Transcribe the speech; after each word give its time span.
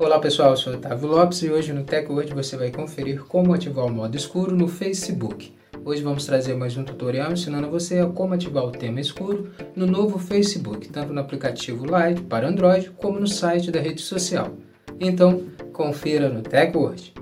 Olá 0.00 0.18
pessoal, 0.18 0.52
eu 0.52 0.56
sou 0.56 0.72
Otávio 0.72 1.08
Lopes 1.08 1.42
e 1.42 1.50
hoje 1.50 1.74
no 1.74 1.84
TechWord 1.84 2.32
você 2.32 2.56
vai 2.56 2.70
conferir 2.70 3.22
como 3.24 3.52
ativar 3.52 3.84
o 3.84 3.92
modo 3.92 4.16
escuro 4.16 4.56
no 4.56 4.66
Facebook. 4.66 5.52
Hoje 5.84 6.02
vamos 6.02 6.24
trazer 6.24 6.54
mais 6.54 6.74
um 6.74 6.82
tutorial 6.82 7.30
ensinando 7.30 7.68
você 7.68 7.98
a 7.98 8.06
como 8.06 8.32
ativar 8.32 8.64
o 8.64 8.72
tema 8.72 8.98
escuro 8.98 9.50
no 9.76 9.86
novo 9.86 10.18
Facebook, 10.18 10.88
tanto 10.88 11.12
no 11.12 11.20
aplicativo 11.20 11.84
Lite 11.84 12.22
para 12.22 12.48
Android 12.48 12.88
como 12.96 13.20
no 13.20 13.28
site 13.28 13.70
da 13.70 13.78
rede 13.78 14.00
social. 14.00 14.54
Então, 14.98 15.44
confira 15.70 16.30
no 16.30 16.40
TechWord. 16.40 17.12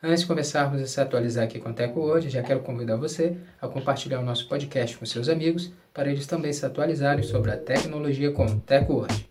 Antes 0.00 0.20
de 0.20 0.28
começarmos 0.28 0.80
a 0.80 0.86
se 0.86 1.00
atualizar 1.00 1.42
aqui 1.42 1.58
com 1.58 1.70
o 1.70 1.74
Teco 1.74 1.98
hoje, 1.98 2.30
já 2.30 2.40
quero 2.40 2.60
convidar 2.60 2.94
você 2.94 3.36
a 3.60 3.66
compartilhar 3.66 4.20
o 4.20 4.24
nosso 4.24 4.48
podcast 4.48 4.96
com 4.96 5.04
seus 5.04 5.28
amigos, 5.28 5.72
para 5.92 6.08
eles 6.08 6.24
também 6.24 6.52
se 6.52 6.64
atualizarem 6.64 7.24
sobre 7.24 7.50
a 7.50 7.56
tecnologia 7.56 8.30
com 8.30 8.46
o 8.46 8.60
Teco 8.60 9.04
hoje. 9.04 9.28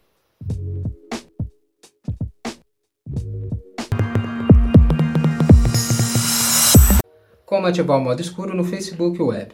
Como 7.45 7.65
ativar 7.65 7.97
o 7.97 8.01
modo 8.01 8.21
escuro 8.21 8.53
no 8.53 8.65
Facebook 8.65 9.21
Web? 9.21 9.53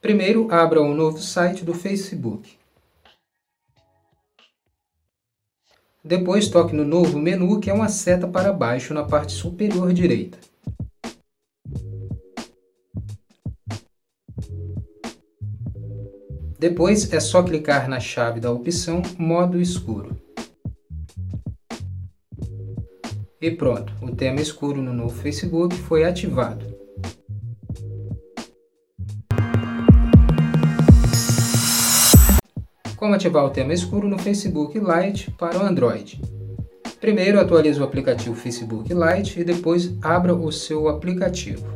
Primeiro, 0.00 0.52
abra 0.52 0.82
um 0.82 0.92
novo 0.92 1.18
site 1.18 1.64
do 1.64 1.72
Facebook. 1.72 2.58
Depois 6.06 6.46
toque 6.46 6.72
no 6.72 6.84
novo 6.84 7.18
menu, 7.18 7.58
que 7.58 7.68
é 7.68 7.74
uma 7.74 7.88
seta 7.88 8.28
para 8.28 8.52
baixo 8.52 8.94
na 8.94 9.02
parte 9.02 9.32
superior 9.32 9.92
direita. 9.92 10.38
Depois 16.60 17.12
é 17.12 17.18
só 17.18 17.42
clicar 17.42 17.88
na 17.88 17.98
chave 17.98 18.38
da 18.38 18.52
opção 18.52 19.02
Modo 19.18 19.60
Escuro. 19.60 20.16
E 23.40 23.50
pronto, 23.50 23.92
o 24.00 24.14
tema 24.14 24.40
escuro 24.40 24.80
no 24.80 24.92
novo 24.92 25.20
Facebook 25.20 25.74
foi 25.74 26.04
ativado. 26.04 26.75
Como 32.96 33.12
ativar 33.12 33.44
o 33.44 33.50
tema 33.50 33.74
escuro 33.74 34.08
no 34.08 34.18
Facebook 34.18 34.78
Lite 34.78 35.30
para 35.32 35.58
o 35.58 35.62
Android? 35.62 36.18
Primeiro 36.98 37.38
atualize 37.38 37.78
o 37.78 37.84
aplicativo 37.84 38.34
Facebook 38.34 38.90
Lite 38.92 39.38
e 39.38 39.44
depois 39.44 39.94
abra 40.00 40.34
o 40.34 40.50
seu 40.50 40.88
aplicativo. 40.88 41.66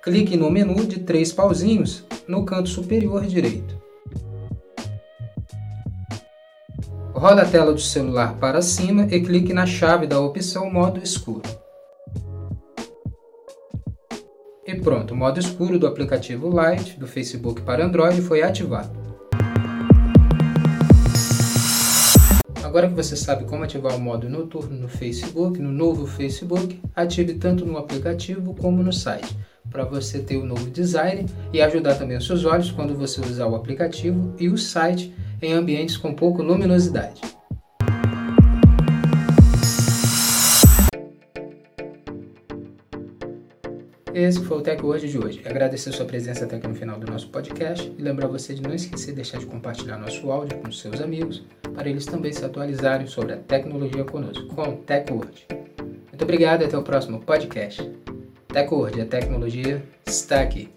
Clique 0.00 0.36
no 0.36 0.48
menu 0.48 0.86
de 0.86 1.00
três 1.00 1.32
pauzinhos 1.32 2.04
no 2.28 2.44
canto 2.44 2.68
superior 2.68 3.26
direito. 3.26 3.76
Roda 7.12 7.42
a 7.42 7.46
tela 7.46 7.72
do 7.72 7.80
celular 7.80 8.36
para 8.36 8.62
cima 8.62 9.08
e 9.10 9.20
clique 9.20 9.52
na 9.52 9.66
chave 9.66 10.06
da 10.06 10.20
opção 10.20 10.70
Modo 10.70 11.02
Escuro. 11.02 11.42
E 14.64 14.74
pronto, 14.76 15.14
o 15.14 15.16
modo 15.16 15.40
escuro 15.40 15.80
do 15.80 15.86
aplicativo 15.86 16.48
Lite 16.48 16.98
do 16.98 17.08
Facebook 17.08 17.62
para 17.62 17.84
Android 17.84 18.22
foi 18.22 18.42
ativado. 18.42 19.01
Agora 22.72 22.88
que 22.88 22.94
você 22.94 23.14
sabe 23.14 23.44
como 23.44 23.64
ativar 23.64 23.94
o 23.94 24.00
modo 24.00 24.30
noturno 24.30 24.74
no 24.74 24.88
Facebook, 24.88 25.60
no 25.60 25.70
novo 25.70 26.06
Facebook, 26.06 26.80
ative 26.96 27.34
tanto 27.34 27.66
no 27.66 27.76
aplicativo 27.76 28.54
como 28.54 28.82
no 28.82 28.90
site, 28.90 29.36
para 29.70 29.84
você 29.84 30.20
ter 30.20 30.38
o 30.38 30.46
novo 30.46 30.70
design 30.70 31.26
e 31.52 31.60
ajudar 31.60 31.96
também 31.96 32.16
os 32.16 32.26
seus 32.26 32.46
olhos 32.46 32.70
quando 32.70 32.96
você 32.96 33.20
usar 33.20 33.46
o 33.46 33.54
aplicativo 33.54 34.34
e 34.40 34.48
o 34.48 34.56
site 34.56 35.14
em 35.42 35.52
ambientes 35.52 35.98
com 35.98 36.14
pouca 36.14 36.42
luminosidade. 36.42 37.20
Esse 44.14 44.44
foi 44.44 44.58
o 44.58 44.60
Tech 44.60 44.84
Word 44.84 45.08
de 45.08 45.18
hoje. 45.18 45.40
Agradecer 45.46 45.90
sua 45.90 46.04
presença 46.04 46.44
até 46.44 46.56
aqui 46.56 46.68
no 46.68 46.74
final 46.74 46.98
do 46.98 47.10
nosso 47.10 47.30
podcast 47.30 47.90
e 47.96 48.02
lembrar 48.02 48.26
você 48.26 48.52
de 48.52 48.60
não 48.60 48.74
esquecer 48.74 49.06
de 49.06 49.16
deixar 49.16 49.38
de 49.38 49.46
compartilhar 49.46 49.96
nosso 49.96 50.30
áudio 50.30 50.58
com 50.58 50.70
seus 50.70 51.00
amigos, 51.00 51.42
para 51.74 51.88
eles 51.88 52.04
também 52.04 52.30
se 52.30 52.44
atualizarem 52.44 53.06
sobre 53.06 53.32
a 53.32 53.36
tecnologia 53.38 54.04
conosco, 54.04 54.46
com 54.48 54.76
Tech 54.76 55.10
Word. 55.10 55.46
Muito 56.08 56.22
obrigado 56.22 56.60
e 56.60 56.66
até 56.66 56.76
o 56.76 56.82
próximo 56.82 57.20
podcast. 57.20 57.90
Tech 58.48 58.74
Word, 58.74 59.00
a 59.00 59.06
tecnologia 59.06 59.82
está 60.06 60.42
aqui. 60.42 60.68